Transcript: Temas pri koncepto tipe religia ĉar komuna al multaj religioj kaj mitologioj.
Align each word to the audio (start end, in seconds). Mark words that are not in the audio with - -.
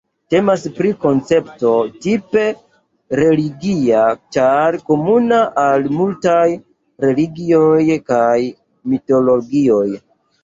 Temas 0.33 0.63
pri 0.75 0.91
koncepto 1.01 1.71
tipe 2.05 2.45
religia 3.19 4.05
ĉar 4.37 4.77
komuna 4.87 5.41
al 5.65 5.85
multaj 5.99 6.47
religioj 7.09 7.83
kaj 8.11 8.35
mitologioj. 8.95 9.85